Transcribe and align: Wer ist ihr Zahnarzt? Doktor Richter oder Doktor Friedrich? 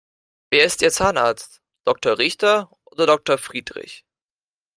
Wer 0.49 0.65
ist 0.65 0.81
ihr 0.81 0.91
Zahnarzt? 0.91 1.61
Doktor 1.85 2.17
Richter 2.17 2.71
oder 2.85 3.05
Doktor 3.05 3.37
Friedrich? 3.37 4.03